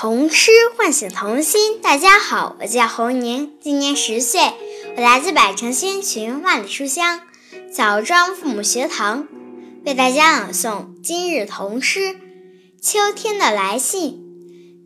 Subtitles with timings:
[0.00, 1.80] 童诗唤醒童心。
[1.82, 4.40] 大家好，我叫侯宁，今年十岁，
[4.96, 7.22] 我来自百城千群万里书香
[7.72, 9.26] 枣庄父母学堂，
[9.84, 11.98] 为大家朗诵今日童诗
[12.80, 14.24] 《秋天的来信》。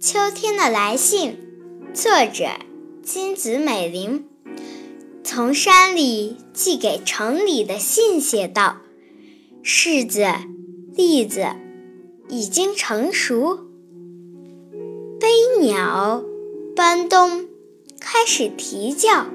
[0.03, 1.39] 秋天的来信，
[1.93, 2.47] 作者
[3.05, 4.25] 金子美玲。
[5.23, 8.79] 从山里寄给城里的信写道
[9.63, 10.27] ：“柿子、
[10.97, 11.49] 栗子
[12.31, 13.67] 已经成熟。”
[15.23, 15.29] 飞
[15.61, 16.25] 鸟
[16.75, 17.47] 搬冬
[18.01, 19.27] 开始啼叫，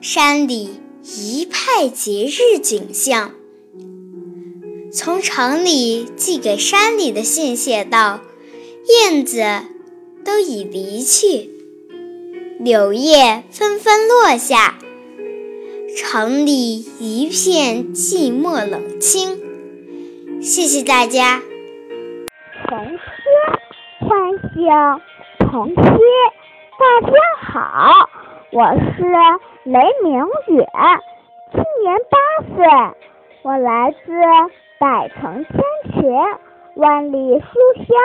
[0.00, 3.30] 山里一派节日景象。
[4.92, 8.20] 从城里寄给山里的信写道
[8.90, 9.44] ：“燕子
[10.24, 11.52] 都已离去，
[12.58, 14.76] 柳叶纷纷落下，
[15.96, 19.38] 城里一片寂寞冷清。”
[20.42, 21.40] 谢谢大家。
[24.08, 25.02] 唤醒
[25.40, 25.74] 童心，
[26.78, 28.08] 大家好，
[28.52, 29.02] 我是
[29.64, 30.68] 雷明远，
[31.50, 32.16] 今年八
[32.54, 32.64] 岁，
[33.42, 34.12] 我来自
[34.78, 35.60] 百城千
[35.92, 36.14] 群，
[36.76, 37.46] 万里书
[37.78, 37.96] 香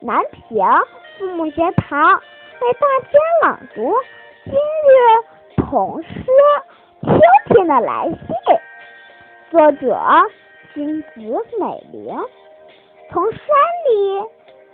[0.00, 0.62] 南平
[1.18, 3.94] 父母学堂，为大家朗读
[4.44, 6.08] 今日童诗
[7.06, 7.20] 《秋
[7.54, 8.18] 天的来信》，
[9.50, 9.98] 作者
[10.74, 11.20] 金子
[11.58, 12.14] 美玲，
[13.10, 13.40] 从山
[13.90, 14.28] 里。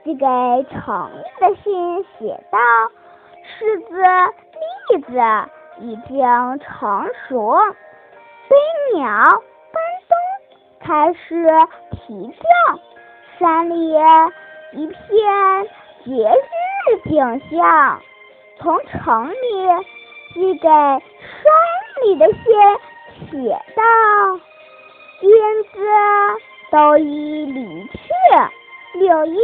[0.05, 0.27] 寄给
[0.71, 2.59] 城里的信写道
[3.59, 3.97] ：“柿子、
[4.91, 5.19] 栗子
[5.81, 7.59] 已经成熟，
[8.47, 8.55] 飞
[8.95, 9.09] 鸟
[9.73, 10.15] 搬东
[10.81, 11.49] 开始
[11.91, 12.45] 啼叫，
[13.39, 13.95] 山里
[14.73, 14.95] 一片
[16.05, 17.99] 节日景象。
[18.59, 19.37] 从城里
[20.35, 21.01] 寄给山
[22.03, 22.43] 里的信
[23.31, 23.83] 写道：
[25.23, 25.33] 燕
[25.73, 25.79] 子
[26.71, 27.99] 都已离去。”
[28.95, 29.41] 柳叶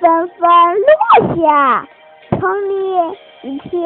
[0.00, 1.88] 纷纷落下，
[2.30, 3.82] 城里一片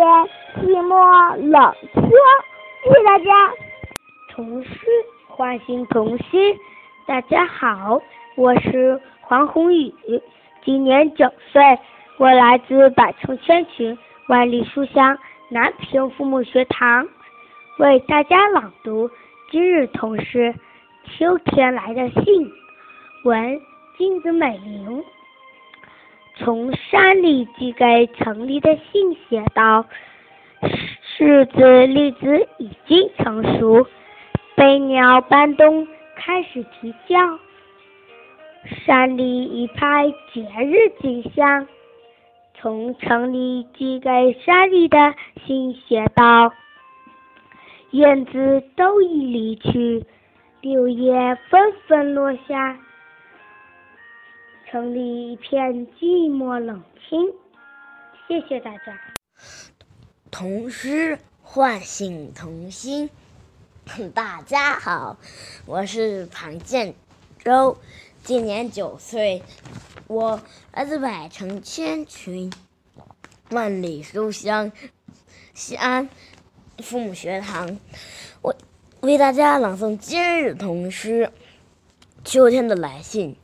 [0.57, 2.03] 寂寞冷清。
[2.83, 3.51] 谢谢大家。
[4.29, 4.71] 童诗
[5.27, 6.55] 唤醒童心。
[7.07, 8.03] 大家好，
[8.37, 9.95] 我是黄宏宇，
[10.63, 11.79] 今年九岁，
[12.19, 13.97] 我来自百城千群
[14.29, 15.17] 万里书香
[15.49, 17.09] 南平父母学堂，
[17.79, 19.11] 为大家朗读
[19.51, 20.55] 今日童诗
[21.19, 22.25] 《秋天来的信》
[23.25, 23.59] 文。
[24.03, 25.05] 金子美玲
[26.35, 29.87] 从山里寄给城里的信写道
[31.17, 33.87] ：“柿子、栗子已经成熟，
[34.57, 35.87] 飞鸟搬冬
[36.17, 37.39] 开始啼叫，
[38.85, 41.69] 山里一派节日景象。”
[42.59, 45.15] 从城里寄给山里的
[45.47, 46.53] 信写道
[47.93, 50.05] ：“燕子都已离去，
[50.61, 52.77] 柳叶纷纷落下。”
[54.73, 57.21] 城里一片寂寞冷清。
[58.27, 58.99] 谢谢大家。
[60.31, 63.11] 童诗唤醒童心。
[64.15, 65.19] 大家好，
[65.67, 66.95] 我是庞建
[67.45, 67.77] 洲，
[68.25, 69.43] 今年九岁，
[70.07, 70.41] 我
[70.73, 72.51] 来自百城千群，
[73.51, 74.73] 万里书香
[75.53, 76.09] 西安
[76.79, 77.79] 父母学堂，
[78.41, 78.57] 我
[79.03, 81.27] 为大家朗诵今日童诗
[82.25, 83.35] 《秋天的来信》。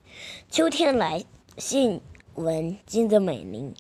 [0.51, 1.27] 秋天来
[1.59, 2.01] 信
[2.35, 3.75] 文金子美玲，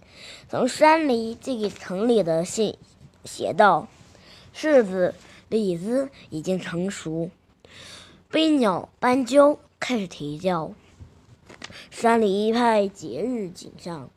[0.50, 2.76] 从山里寄给城里的信
[3.24, 3.88] 写道：
[4.54, 5.14] 柿子、
[5.48, 7.30] 李子已经成熟，
[8.28, 10.72] 飞鸟斑鸠开始啼叫，
[11.90, 14.10] 山里一派节日景象。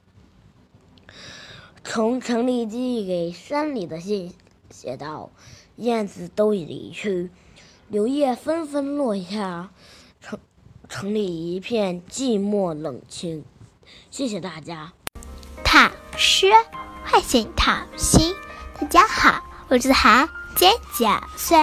[1.85, 4.33] 从城里寄给山里的信
[4.69, 5.31] 写道：
[5.77, 7.31] 燕子都已离去，
[7.87, 9.71] 柳叶纷纷落下。
[10.91, 13.45] 城里一片寂寞冷清。
[14.09, 14.91] 谢谢大家。
[15.63, 16.51] 唐诗
[17.05, 18.35] 唤醒唐心。
[18.77, 19.07] 大家。
[19.07, 21.07] 好，我是韩今年九
[21.37, 21.57] 岁，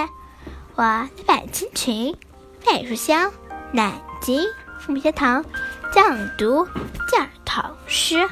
[0.77, 0.83] 我
[1.15, 2.17] 在百青群
[2.65, 3.31] 百书香
[3.71, 4.41] 南京
[4.81, 5.45] 父母学堂
[5.93, 6.67] 讲读
[7.13, 8.17] 讲唐诗《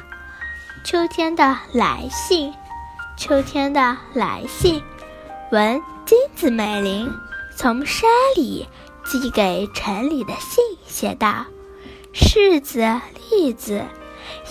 [0.83, 2.51] 秋天的来信》。
[3.15, 4.81] 秋天的来信，
[5.51, 7.07] 文金子美玲
[7.55, 8.67] 从山里。
[9.09, 11.45] 寄给城里的信写道
[12.13, 12.99] ：“柿子、
[13.31, 13.81] 栗子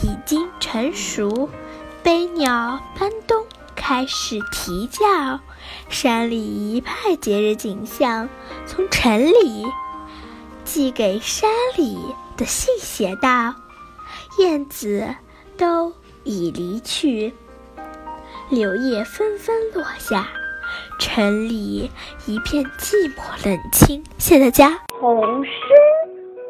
[0.03, 1.51] 已经成熟，
[2.03, 3.45] 飞鸟搬冬
[3.75, 5.41] 开始啼叫，
[5.91, 8.31] 山里一派节日景象。”
[8.67, 9.67] 从城里
[10.65, 11.99] 寄给山里
[12.39, 13.55] 的信写道
[14.41, 15.07] ：“燕子
[15.59, 15.93] 都
[16.25, 17.35] 已离去，
[18.49, 20.27] 柳叶纷纷落下。”
[20.99, 21.91] 城里
[22.27, 24.03] 一片寂寞冷清。
[24.19, 24.87] 谢谢大家。
[24.99, 25.51] 童诗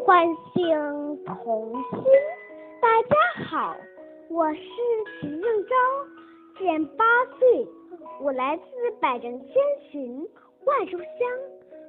[0.04, 2.04] 唤醒童心。
[2.80, 3.16] 大家
[3.48, 3.76] 好，
[4.28, 4.60] 我是
[5.20, 5.74] 徐正昭，
[6.58, 7.04] 今八
[7.38, 7.66] 岁，
[8.20, 8.62] 我来自
[9.00, 9.48] 百城千
[9.90, 10.28] 寻
[10.64, 11.28] 万书香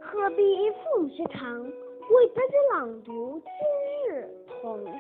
[0.01, 4.27] 鹤壁父母学堂，为大家朗读今日
[4.61, 4.89] 童诗《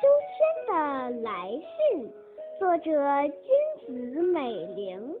[0.00, 1.50] 秋天的来
[1.92, 2.02] 信》，
[2.58, 2.90] 作者
[3.28, 5.14] 金子美玲。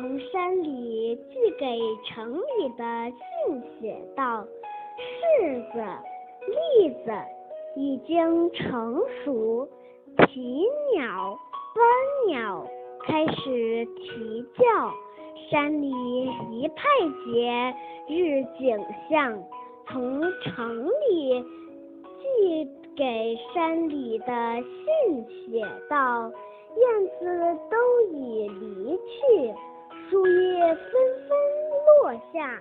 [0.00, 3.12] 从山里寄给城里的
[3.44, 4.46] 信写道：
[4.96, 5.84] 柿子、
[6.48, 7.12] 栗子
[7.76, 9.68] 已经成熟，
[10.26, 11.38] 啼鸟、
[11.74, 11.84] 斑
[12.28, 12.66] 鸟
[13.02, 14.90] 开始啼叫。
[15.50, 15.90] 山里
[16.50, 16.82] 一派
[17.26, 17.74] 节
[18.08, 19.38] 日景象。
[19.86, 21.44] 从城里
[22.22, 24.24] 寄给山里的
[24.62, 26.30] 信写道：
[26.76, 29.54] 燕子都已离去。
[30.10, 30.92] 树叶纷
[31.28, 31.38] 纷
[32.02, 32.60] 落下，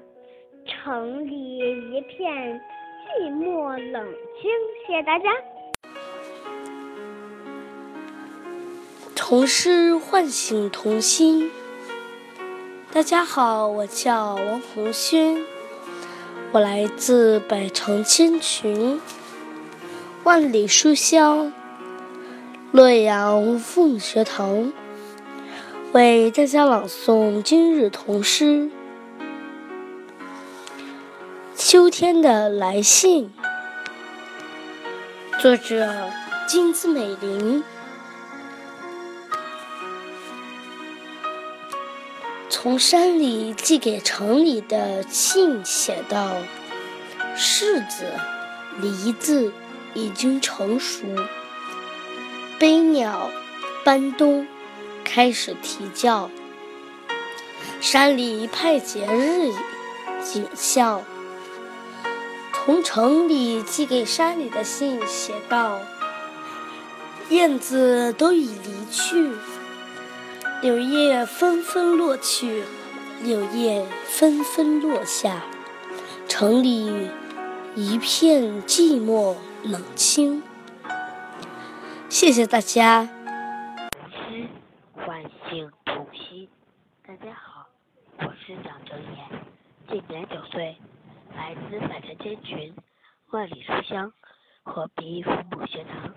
[0.67, 2.61] 城里一片
[3.07, 4.05] 寂寞冷
[4.39, 4.51] 清。
[4.85, 5.31] 谢谢大家。
[9.15, 11.49] 童诗唤醒童心。
[12.93, 15.43] 大家好，我叫王红轩，
[16.51, 19.01] 我来自百城千群，
[20.23, 21.51] 万里书香，
[22.71, 24.71] 洛阳凤学堂。
[25.91, 28.45] 为大家朗诵今日童诗
[31.55, 33.31] 《秋天的来信》，
[35.41, 36.11] 作者
[36.47, 37.63] 金子美玲。
[42.49, 46.33] 从山里寄给城里的信写道
[47.35, 48.05] ：“柿子、
[48.79, 49.51] 梨子
[49.95, 51.07] 已经成熟，
[52.59, 53.31] 悲鸟、
[53.83, 54.45] 搬东。”
[55.11, 56.29] 开始啼叫，
[57.81, 59.51] 山里一派节日
[60.23, 61.01] 景象。
[62.53, 65.79] 从城里寄给山里的信写道
[67.29, 69.31] ：“燕子都已离去，
[70.61, 72.63] 柳叶纷纷落去，
[73.23, 75.41] 柳叶纷纷落下，
[76.27, 77.09] 城里
[77.73, 79.33] 一片寂寞
[79.63, 80.43] 冷清。”
[82.07, 83.09] 谢谢大家。
[87.09, 87.67] 大家好，
[88.19, 89.45] 我是蒋正言，
[89.87, 90.77] 今年九岁，
[91.35, 92.71] 来自百城千群，
[93.31, 94.13] 万里书香
[94.61, 96.13] 和碧父母学堂，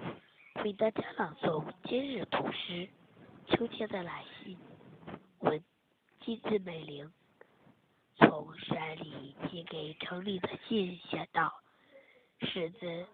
[0.63, 2.73] 为大家朗诵今日童诗
[3.47, 4.55] 《秋天的来信》。
[5.49, 5.65] 文：
[6.21, 7.11] 金子美玲。
[8.17, 11.55] 从山里寄给城里的信写道：
[12.41, 13.07] 柿子、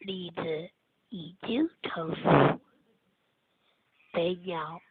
[0.00, 0.68] 栗子
[1.10, 2.60] 已经成熟，
[4.10, 4.82] 北鸟、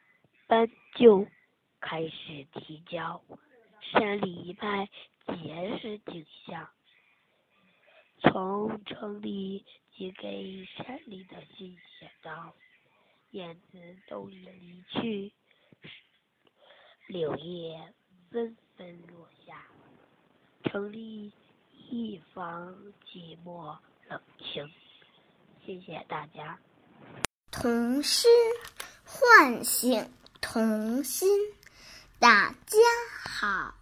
[0.48, 1.28] 斑鸠。
[1.82, 3.22] 开始提交，
[3.82, 4.90] 山里一派
[5.28, 6.68] 节日景象。
[8.22, 9.66] 从城里
[9.96, 12.54] 寄给山里的信写道：
[13.32, 13.78] 燕子
[14.10, 15.32] 都已离去，
[17.08, 17.94] 柳叶
[18.30, 19.66] 纷纷落下，
[20.66, 21.32] 城里
[21.90, 22.76] 一方
[23.08, 23.78] 寂寞
[24.10, 24.70] 冷清。
[25.66, 26.60] 谢谢大家。
[27.52, 28.28] 童诗
[29.06, 30.12] 唤醒
[30.42, 31.28] 童心。
[32.20, 32.78] 大家
[33.30, 33.76] 好，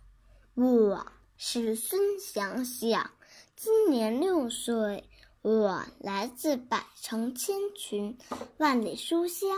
[0.54, 1.08] 我
[1.38, 3.10] 是孙想想，
[3.56, 5.10] 今年六岁，
[5.42, 8.16] 我来自百城千群，
[8.58, 9.50] 万里书香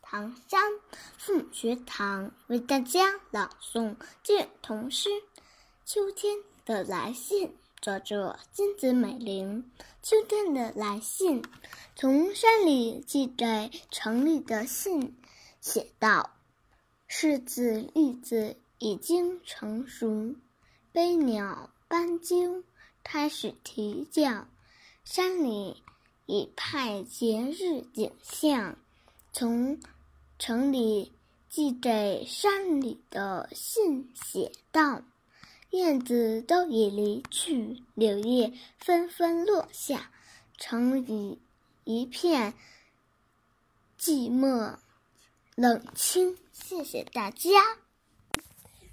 [0.00, 0.62] 唐山
[1.18, 5.10] 父母学堂，为大家朗诵这童诗
[5.84, 7.48] 《秋天的来信》，
[7.82, 9.70] 作者金子美玲。
[10.02, 11.44] 秋天的来信，
[11.94, 15.20] 从山里寄给城里的信，
[15.60, 16.30] 写道。
[17.14, 20.34] 柿子、栗子已经成熟，
[20.92, 22.64] 悲鸟、斑鸠
[23.04, 24.48] 开始啼叫，
[25.04, 25.82] 山里
[26.24, 28.78] 一派节日景象。
[29.30, 29.78] 从
[30.38, 31.12] 城里
[31.50, 35.02] 寄给山里的信写道
[35.70, 40.10] ：“燕子都已离去，柳叶纷纷落下，
[40.56, 41.38] 城里
[41.84, 42.54] 一片
[44.00, 44.78] 寂寞
[45.56, 47.50] 冷清。”谢谢大家。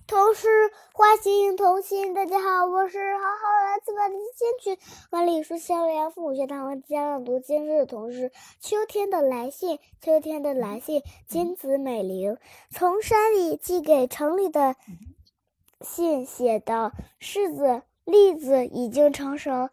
[0.07, 0.47] 童诗
[0.91, 9.77] 唤醒童心，大家好，我是好好来自百里千群万里书香洛阳父母学堂为大家朗读今日童诗《秋天的来信》。
[10.01, 12.39] 秋天的来信，金子美玲。
[12.71, 14.75] 从山里寄给城里的
[15.81, 19.69] 信写道：柿子、栗子已经成熟，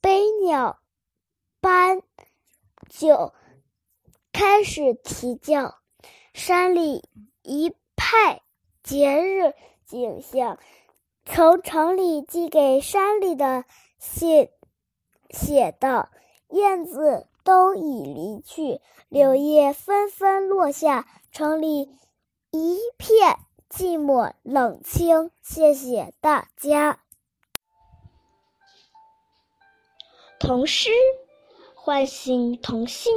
[0.00, 0.80] 悲鸟、
[1.60, 2.02] 斑
[2.88, 3.32] 鸠
[4.38, 5.80] 开始啼叫。
[6.32, 7.02] 山里
[7.42, 8.40] 一派
[8.84, 9.52] 节日
[9.84, 10.60] 景象。
[11.24, 13.64] 从城里寄给山里的
[13.98, 14.48] 信
[15.30, 16.10] 写道：
[16.50, 21.90] 燕子都已离去，柳叶纷纷落下，城里
[22.52, 25.32] 一片寂寞冷清。
[25.42, 27.00] 谢谢大家。
[30.38, 30.90] 童诗
[31.74, 33.12] 唤醒童心。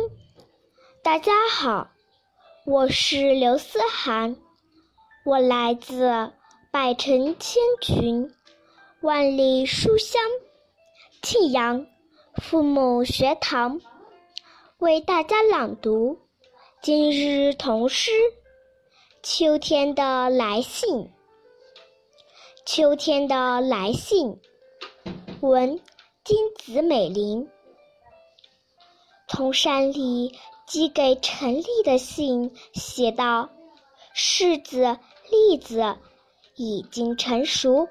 [1.03, 1.89] 大家好，
[2.63, 4.35] 我是刘思涵，
[5.25, 6.31] 我来自
[6.69, 8.31] 百城千群、
[9.01, 10.21] 万里书香
[11.23, 11.87] 庆阳
[12.35, 13.81] 父母学堂，
[14.77, 16.19] 为大家朗读
[16.83, 18.11] 今日童诗
[19.23, 20.95] 《秋天的来信》。
[22.63, 24.39] 秋天的来信，
[25.41, 25.81] 文
[26.23, 27.49] 金子美玲，
[29.27, 30.37] 从山里。
[30.71, 33.49] 寄给陈丽的信写道
[34.15, 34.97] ：“柿子、
[35.29, 35.97] 栗子
[36.55, 37.89] 已经成熟，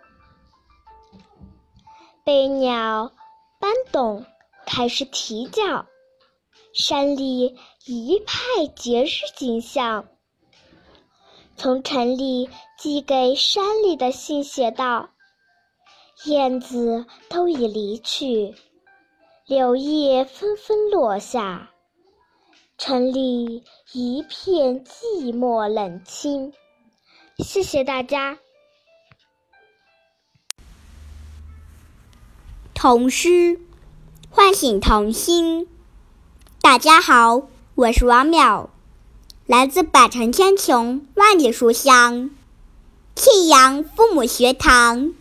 [2.25, 3.13] 被鸟、
[3.61, 4.25] 斑董
[4.65, 5.85] 开始啼叫，
[6.73, 10.09] 山里一派节日景象。”
[11.59, 15.11] 从城里寄给山里的信写道
[16.25, 18.55] ：“燕子都已离去，
[19.45, 21.71] 柳叶纷纷落下。”
[22.83, 26.55] 城里一片寂寞冷清，
[27.37, 28.39] 谢谢大家。
[32.73, 33.61] 童诗
[34.31, 35.69] 唤醒童心。
[36.63, 37.43] 大家好，
[37.75, 38.71] 我是王淼，
[39.45, 42.31] 来自百城千穷万里书香
[43.15, 45.13] 庆阳父母学堂，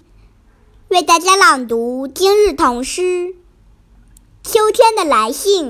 [0.87, 3.01] 为大家朗读今日童诗
[4.43, 5.65] 《秋天的来信》。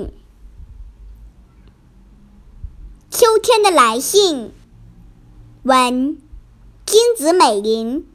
[3.20, 4.54] 秋天的来信，
[5.64, 6.22] 文
[6.86, 8.08] 金子美玲。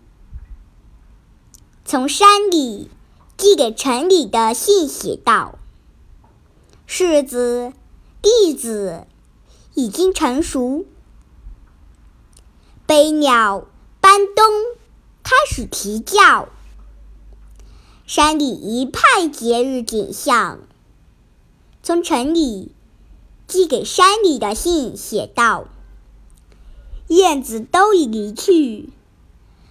[1.84, 2.88] 从山里
[3.36, 5.58] 寄给城里的信写道
[6.88, 7.74] ：“柿子、
[8.22, 9.06] 栗子
[9.74, 10.86] 已经成熟，
[12.86, 13.66] 悲鸟、
[14.00, 14.46] 斑东
[15.22, 16.48] 开始啼叫，
[18.06, 20.60] 山里一派节日景象。”
[21.84, 22.73] 从城里。
[23.46, 25.68] 寄给山里的信写道
[27.08, 28.90] ：“燕子都已离去，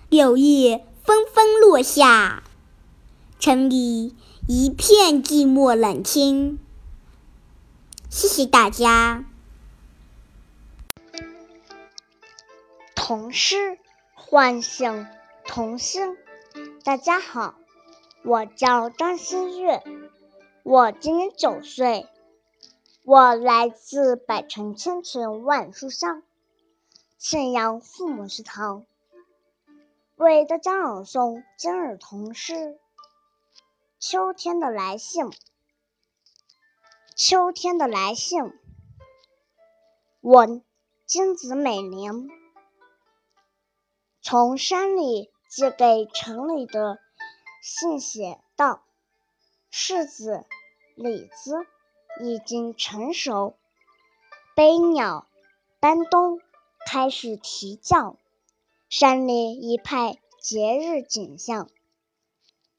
[0.09, 2.43] 柳叶纷纷落下，
[3.39, 4.15] 城里
[4.47, 6.59] 一片寂寞冷清。”
[8.09, 9.25] 谢谢大家。
[12.95, 13.77] 童诗
[14.13, 15.07] 唤醒
[15.45, 16.15] 童心。
[16.83, 17.55] 大家好，
[18.23, 19.83] 我叫张馨月，
[20.61, 22.05] 我今年九岁。
[23.05, 26.23] 我来自百城千群万书香
[27.19, 28.85] 沈阳父母食堂，
[30.15, 32.53] 为大家朗诵今日童诗
[33.99, 35.25] 《秋天的来信》。
[37.13, 38.57] 秋天的来信，
[40.21, 40.63] 文
[41.05, 42.29] 金子美玲。
[44.21, 46.99] 从山里寄给城里的
[47.61, 48.81] 信写道
[49.69, 50.45] ：“柿子、
[50.95, 51.67] 李子。”
[52.21, 53.55] 已经成熟，
[54.55, 55.27] 悲鸟、
[55.79, 56.39] 搬东
[56.85, 58.17] 开始啼叫，
[58.89, 61.69] 山里一派节日景象。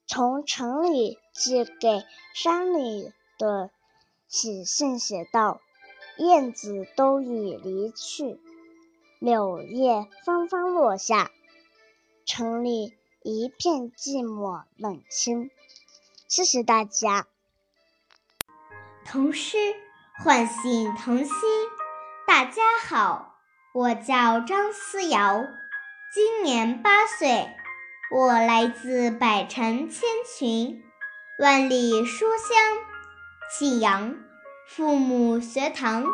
[0.07, 3.71] 从城里寄给山里的
[4.29, 5.61] 喜信写道
[6.19, 8.39] ：“燕子都已离去，
[9.19, 11.31] 柳叶纷纷落下，
[12.27, 15.51] 城里一片寂寞冷清。”
[16.29, 17.27] 谢谢大家。
[19.05, 19.59] 童诗
[20.19, 21.29] 唤醒童心。
[22.27, 23.37] 大家好，
[23.75, 25.45] 我叫张思瑶，
[26.13, 27.49] 今年八岁，
[28.11, 30.83] 我来自百城千群、
[31.39, 32.57] 万里书香
[33.59, 34.17] 庆阳
[34.67, 36.07] 父母学堂，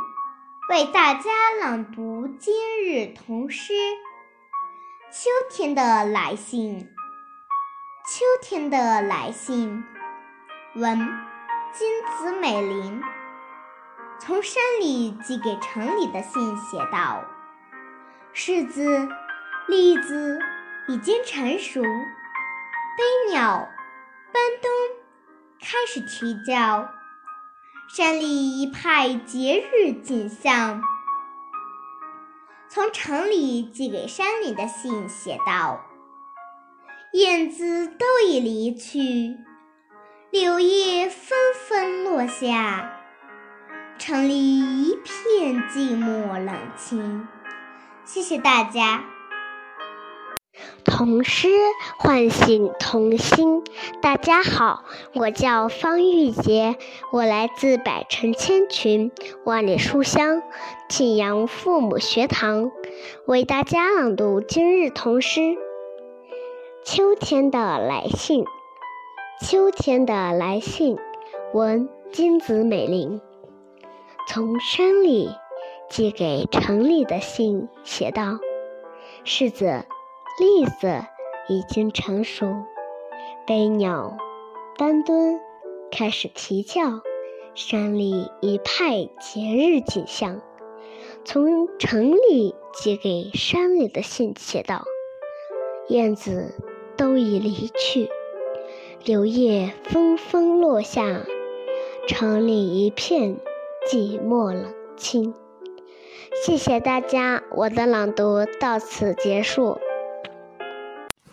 [0.68, 1.30] 为大家
[1.60, 2.54] 朗读今
[2.84, 3.72] 日童诗
[5.12, 6.80] 《秋天的来信》。
[6.82, 9.84] 秋天的来信，
[10.74, 11.29] 文。
[11.72, 13.00] 金子美玲
[14.18, 17.24] 从山里寄给城里的信写道
[18.34, 19.08] ：“柿子、
[19.68, 20.40] 栗子
[20.88, 23.68] 已经成熟，飞鸟、
[24.32, 24.70] 斑东
[25.60, 26.88] 开始啼叫，
[27.88, 30.82] 山里一派节日景象。”
[32.68, 35.80] 从城里寄给山里的信写道
[37.14, 39.36] ：“燕子都已离去。”
[40.30, 43.00] 柳叶纷纷落下，
[43.98, 47.26] 城里一片寂寞冷清。
[48.04, 49.02] 谢谢大家。
[50.84, 51.48] 童诗
[51.98, 53.64] 唤醒童心。
[54.00, 54.84] 大家好，
[55.16, 56.76] 我叫方玉洁，
[57.10, 59.10] 我来自百城千群、
[59.44, 60.44] 万里书香
[60.88, 62.70] 庆阳父母学堂，
[63.26, 65.40] 为大家朗读今日童诗
[66.84, 68.44] 《秋天的来信》。
[69.42, 70.98] 秋天的来信，
[71.54, 73.22] 文金子美玲。
[74.28, 75.30] 从山里
[75.88, 78.38] 寄给城里的信写道
[79.24, 79.86] ：“柿子。”
[80.38, 81.04] 栗子
[81.48, 82.46] 已经成熟，
[83.46, 84.16] 飞鸟
[84.78, 85.38] 丹墩
[85.90, 87.02] 开始啼叫，
[87.54, 90.40] 山里一派节日景象。
[91.24, 94.84] 从城里寄给山里的信写道
[95.88, 96.54] ：“燕子
[96.96, 98.08] 都已离去，
[99.02, 101.24] 柳叶纷纷落下，
[102.06, 103.38] 城里一片
[103.90, 105.34] 寂寞冷清。”
[106.44, 109.78] 谢谢大家，我的朗读到此结束。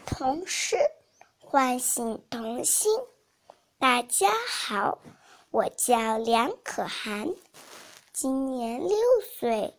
[0.06, 0.78] 童诗
[1.40, 2.90] 唤醒童心。
[3.78, 5.00] 大家好，
[5.52, 7.28] 我叫梁可涵，
[8.14, 8.98] 今年六
[9.38, 9.74] 岁，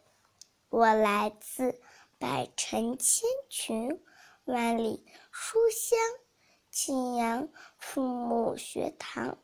[0.68, 1.80] 我来自
[2.18, 3.98] 百城千群、
[4.44, 5.98] 万里书香
[6.70, 7.48] 庆阳
[7.78, 9.38] 父母学堂，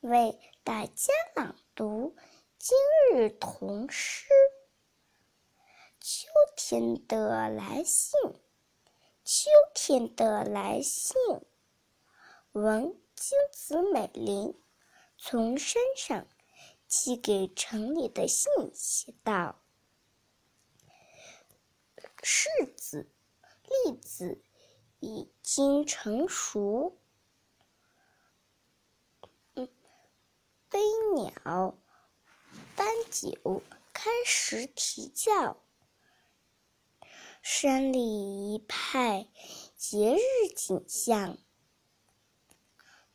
[0.00, 2.14] 为大家朗读
[2.58, 2.76] 今
[3.10, 4.28] 日童诗
[5.98, 8.20] 《秋天的来信》。
[9.24, 11.14] 秋天的来信，
[12.52, 14.60] 文金子美玲
[15.16, 16.26] 从山上
[16.86, 19.62] 寄给城里的信写道
[22.22, 23.10] ：“柿子、
[23.64, 24.42] 栗子
[24.98, 26.99] 已经成熟，
[30.70, 30.80] 飞
[31.16, 31.76] 鸟、
[32.76, 33.62] 斑鸠
[33.92, 35.60] 开始啼叫。”
[37.42, 39.28] 山里一派
[39.76, 41.36] 节日景象。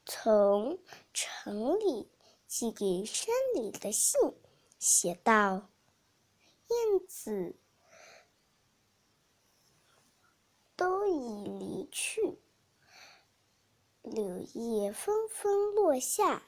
[0.06, 0.80] 从
[1.14, 2.12] 城里
[2.46, 4.20] 寄给山里的信
[4.78, 5.70] 写道
[6.68, 7.56] ：“燕子
[10.76, 12.40] 都已离去，
[14.02, 16.44] 柳叶纷纷落下，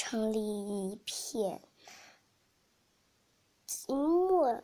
[0.00, 0.38] 城里
[0.92, 1.60] 一片
[3.66, 4.62] 寂寞。”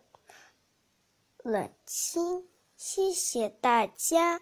[1.42, 4.40] 冷清，谢谢大家。